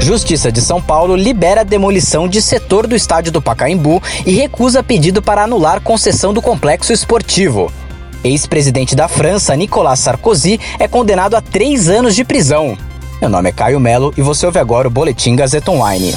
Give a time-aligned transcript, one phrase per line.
[0.00, 5.20] Justiça de São Paulo libera demolição de setor do estádio do Pacaembu e recusa pedido
[5.20, 7.70] para anular concessão do complexo esportivo.
[8.24, 12.76] Ex-presidente da França, Nicolas Sarkozy, é condenado a três anos de prisão.
[13.20, 16.14] Meu nome é Caio Melo e você ouve agora o Boletim Gazeta Online.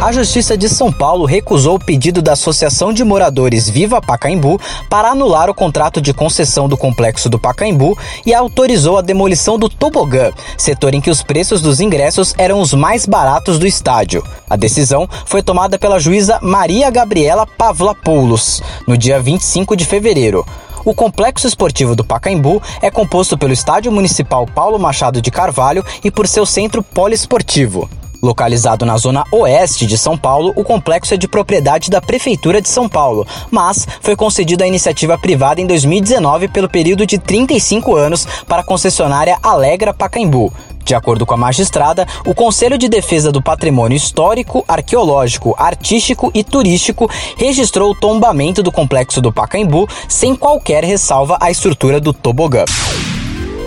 [0.00, 5.10] A Justiça de São Paulo recusou o pedido da Associação de Moradores Viva Pacaembu para
[5.10, 10.30] anular o contrato de concessão do complexo do Pacaembu e autorizou a demolição do tobogã,
[10.56, 14.24] setor em que os preços dos ingressos eram os mais baratos do estádio.
[14.48, 20.46] A decisão foi tomada pela juíza Maria Gabriela Pavlopoulos no dia 25 de fevereiro.
[20.84, 26.10] O complexo esportivo do Pacaembu é composto pelo Estádio Municipal Paulo Machado de Carvalho e
[26.10, 27.90] por seu centro poliesportivo.
[28.20, 32.68] Localizado na zona oeste de São Paulo, o complexo é de propriedade da Prefeitura de
[32.68, 38.26] São Paulo, mas foi concedido à iniciativa privada em 2019 pelo período de 35 anos
[38.46, 40.52] para a concessionária Alegra Pacaembu.
[40.84, 46.42] De acordo com a magistrada, o Conselho de Defesa do Patrimônio Histórico, Arqueológico, Artístico e
[46.42, 52.64] Turístico registrou o tombamento do complexo do Pacaembu sem qualquer ressalva à estrutura do tobogã.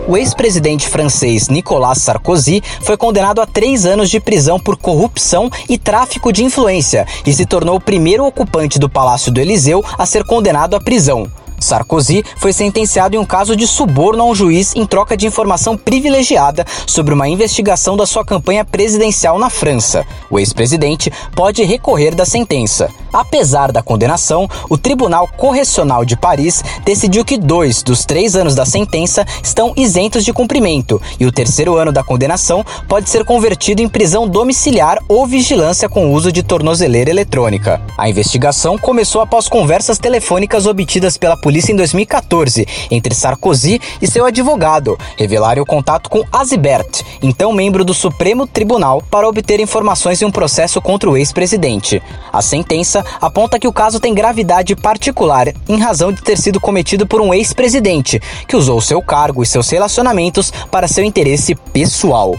[0.08, 5.78] O ex-presidente francês Nicolas Sarkozy foi condenado a três anos de prisão por corrupção e
[5.78, 10.26] tráfico de influência e se tornou o primeiro ocupante do Palácio do Eliseu a ser
[10.26, 11.30] condenado à prisão.
[11.60, 15.78] Sarkozy foi sentenciado em um caso de suborno a um juiz em troca de informação
[15.78, 20.06] privilegiada sobre uma investigação da sua campanha presidencial na França.
[20.30, 22.90] O ex-presidente pode recorrer da sentença.
[23.14, 28.66] Apesar da condenação, o Tribunal Correcional de Paris decidiu que dois dos três anos da
[28.66, 33.90] sentença estão isentos de cumprimento e o terceiro ano da condenação pode ser convertido em
[33.90, 37.82] prisão domiciliar ou vigilância com uso de tornozeleira eletrônica.
[37.98, 44.26] A investigação começou após conversas telefônicas obtidas pela polícia em 2014 entre Sarkozy e seu
[44.26, 50.26] advogado revelaram o contato com Azibert, então membro do Supremo Tribunal, para obter informações em
[50.26, 52.02] um processo contra o ex-presidente.
[52.32, 57.06] A sentença aponta que o caso tem gravidade particular em razão de ter sido cometido
[57.06, 62.36] por um ex-presidente que usou seu cargo e seus relacionamentos para seu interesse pessoal.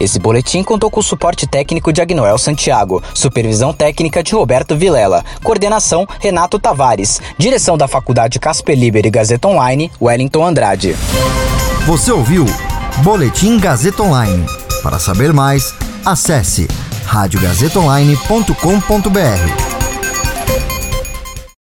[0.00, 5.24] Esse boletim contou com o suporte técnico de Agnoel Santiago, supervisão técnica de Roberto Vilela,
[5.42, 10.94] coordenação Renato Tavares, direção da Faculdade Casper Liber e Gazeta Online, Wellington Andrade.
[11.86, 12.46] Você ouviu
[13.02, 14.46] Boletim Gazeta Online.
[14.82, 15.72] Para saber mais,
[16.04, 16.68] acesse
[17.06, 19.77] radiogazetaonline.com.br.